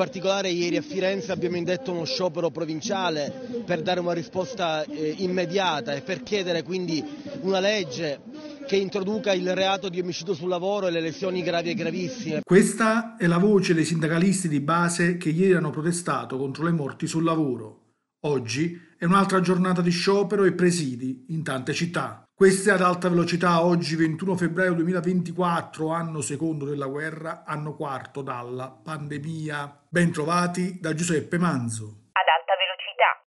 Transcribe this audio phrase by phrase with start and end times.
[0.00, 5.16] In particolare ieri a Firenze abbiamo indetto uno sciopero provinciale per dare una risposta eh,
[5.18, 7.04] immediata e per chiedere quindi
[7.40, 8.20] una legge
[8.68, 12.42] che introduca il reato di omicidio sul lavoro e le lesioni gravi e gravissime.
[12.44, 17.08] Questa è la voce dei sindacalisti di base che ieri hanno protestato contro le morti
[17.08, 17.87] sul lavoro.
[18.22, 22.24] Oggi è un'altra giornata di sciopero e presidi in tante città.
[22.34, 28.70] Queste ad alta velocità oggi 21 febbraio 2024, anno secondo della guerra, anno quarto dalla
[28.70, 29.84] pandemia.
[29.88, 32.08] Ben trovati da Giuseppe Manzo.
[32.10, 33.22] Ad alta velocità.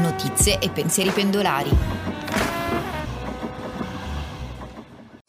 [0.00, 2.03] Notizie e pensieri pendolari.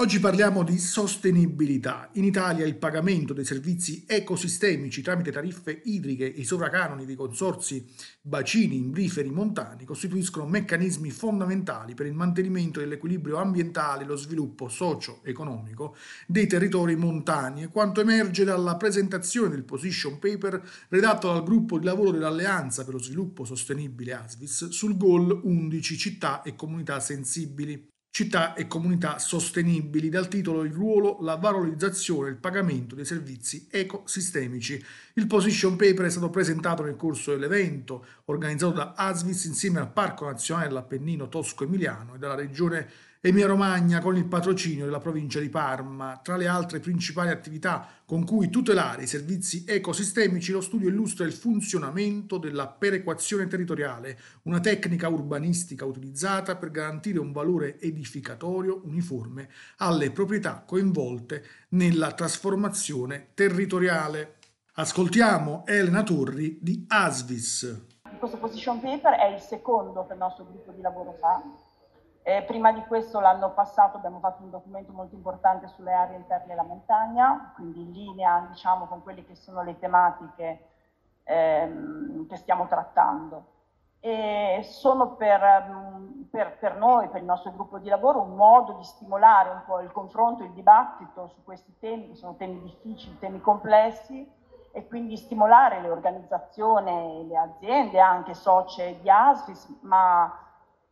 [0.06, 2.12] Oggi parliamo di sostenibilità.
[2.14, 7.84] In Italia il pagamento dei servizi ecosistemici tramite tariffe idriche e i sovracanoni dei consorsi
[8.22, 15.96] bacini, imbriferi, montani costituiscono meccanismi fondamentali per il mantenimento dell'equilibrio ambientale e lo sviluppo socio-economico
[16.28, 22.12] dei territori montani, quanto emerge dalla presentazione del position paper redatto dal gruppo di lavoro
[22.12, 28.66] dell'Alleanza per lo sviluppo sostenibile ASVIS sul goal 11 città e comunità sensibili città e
[28.66, 34.82] comunità sostenibili, dal titolo Il ruolo, la valorizzazione e il pagamento dei servizi ecosistemici.
[35.16, 40.24] Il position paper è stato presentato nel corso dell'evento organizzato da ASVIS insieme al Parco
[40.24, 42.90] Nazionale dell'Appennino Tosco-Emiliano e dalla Regione
[43.28, 46.20] Emilia-Romagna con il patrocinio della provincia di Parma.
[46.22, 51.34] Tra le altre principali attività con cui tutelare i servizi ecosistemici, lo studio illustra il
[51.34, 60.12] funzionamento della perequazione territoriale, una tecnica urbanistica utilizzata per garantire un valore edificatorio uniforme alle
[60.12, 64.36] proprietà coinvolte nella trasformazione territoriale.
[64.74, 67.86] Ascoltiamo Elena Torri di Asvis.
[68.20, 71.42] Questo position paper è il secondo che il nostro gruppo di lavoro fa
[72.28, 76.48] eh, prima di questo l'anno passato abbiamo fatto un documento molto importante sulle aree interne
[76.48, 80.70] della montagna, quindi in linea diciamo, con quelle che sono le tematiche
[81.22, 83.46] ehm, che stiamo trattando.
[84.00, 88.74] E sono per, mm, per, per, noi, per il nostro gruppo di lavoro, un modo
[88.74, 93.20] di stimolare un po' il confronto, il dibattito su questi temi, che sono temi difficili,
[93.20, 94.28] temi complessi,
[94.72, 100.40] e quindi stimolare le organizzazioni, le aziende, anche socie di ASFIS, ma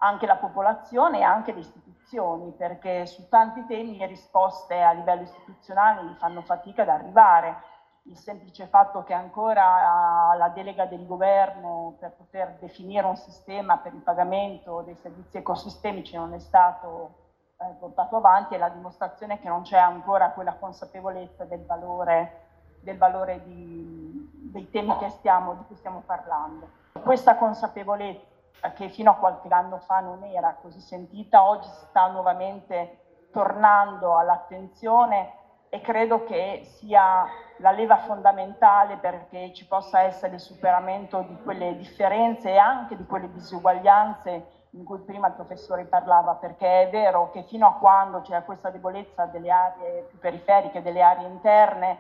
[0.04, 5.22] anche la popolazione e anche le istituzioni, perché su tanti temi le risposte a livello
[5.22, 7.72] istituzionale fanno fatica ad arrivare.
[8.04, 13.94] Il semplice fatto che ancora la delega del governo per poter definire un sistema per
[13.94, 17.22] il pagamento dei servizi ecosistemici non è stato
[17.58, 22.42] eh, portato avanti è la dimostrazione che non c'è ancora quella consapevolezza del valore,
[22.82, 26.68] del valore di, dei temi stiamo, di cui stiamo parlando.
[27.02, 28.33] Questa consapevolezza
[28.74, 35.42] che fino a qualche anno fa non era così sentita, oggi sta nuovamente tornando all'attenzione
[35.70, 37.26] e credo che sia
[37.58, 43.06] la leva fondamentale perché ci possa essere il superamento di quelle differenze e anche di
[43.06, 48.22] quelle disuguaglianze in cui prima il professore parlava, perché è vero che fino a quando
[48.22, 51.98] c'è questa debolezza delle aree più periferiche, delle aree interne,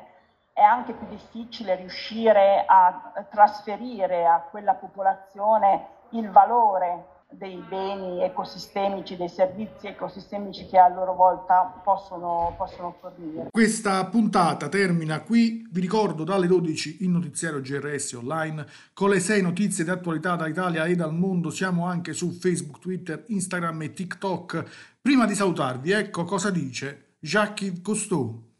[0.53, 9.17] è anche più difficile riuscire a trasferire a quella popolazione il valore dei beni ecosistemici,
[9.17, 13.47] dei servizi ecosistemici che a loro volta possono, possono, fornire.
[13.51, 19.41] Questa puntata termina qui, vi ricordo dalle 12 il notiziario GRS online con le 6
[19.41, 24.97] notizie di attualità dall'Italia e dal mondo, siamo anche su Facebook, Twitter, Instagram e TikTok.
[25.01, 28.51] Prima di salutarvi, ecco cosa dice Jacques Cousteau.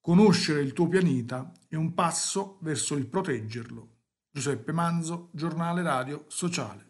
[0.00, 3.88] Conoscere il tuo pianeta è un passo verso il proteggerlo.
[4.32, 6.89] Giuseppe Manzo, giornale radio sociale.